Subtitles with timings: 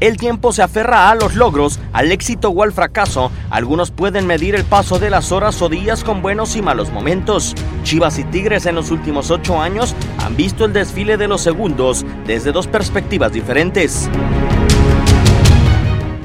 [0.00, 3.30] El tiempo se aferra a los logros, al éxito o al fracaso.
[3.50, 7.54] Algunos pueden medir el paso de las horas o días con buenos y malos momentos.
[7.82, 12.06] Chivas y Tigres en los últimos ocho años han visto el desfile de los segundos
[12.26, 14.08] desde dos perspectivas diferentes.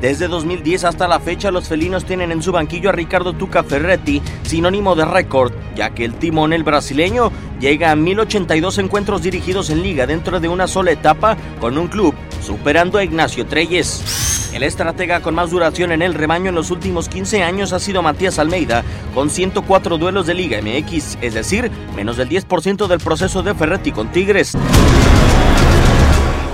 [0.05, 4.21] Desde 2010 hasta la fecha, los felinos tienen en su banquillo a Ricardo Tuca Ferretti,
[4.43, 9.83] sinónimo de récord, ya que el timón, el brasileño, llega a 1082 encuentros dirigidos en
[9.83, 14.51] liga dentro de una sola etapa con un club, superando a Ignacio Treyes.
[14.53, 18.01] El estratega con más duración en el rebaño en los últimos 15 años ha sido
[18.01, 18.83] Matías Almeida,
[19.13, 23.91] con 104 duelos de Liga MX, es decir, menos del 10% del proceso de Ferretti
[23.91, 24.55] con Tigres.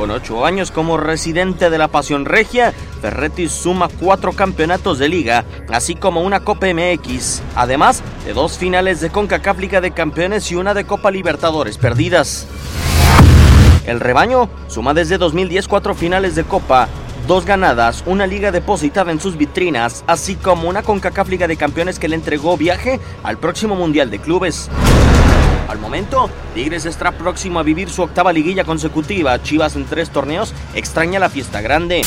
[0.01, 2.73] Con ocho años como residente de la Pasión Regia,
[3.03, 8.99] Ferretti suma cuatro campeonatos de liga, así como una Copa MX, además de dos finales
[8.99, 12.47] de CONCACAF Liga de Campeones y una de Copa Libertadores perdidas.
[13.85, 16.87] El rebaño suma desde 2010 cuatro finales de Copa,
[17.27, 21.99] dos ganadas, una liga depositada en sus vitrinas, así como una CONCACAF Liga de Campeones
[21.99, 24.67] que le entregó viaje al próximo Mundial de Clubes.
[25.71, 29.41] Al momento, Tigres está próximo a vivir su octava liguilla consecutiva.
[29.41, 32.01] Chivas en tres torneos extraña la fiesta grande.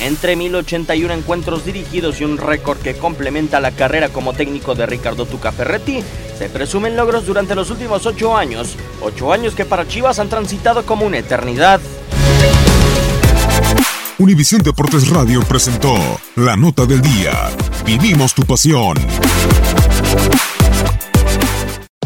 [0.00, 5.26] Entre 1081 encuentros dirigidos y un récord que complementa la carrera como técnico de Ricardo
[5.26, 6.02] Tuca Ferretti,
[6.38, 8.76] se presumen logros durante los últimos ocho años.
[9.02, 11.82] Ocho años que para Chivas han transitado como una eternidad.
[14.18, 15.94] Univisión Deportes Radio presentó
[16.36, 17.50] La Nota del Día.
[17.84, 18.96] Vivimos tu pasión.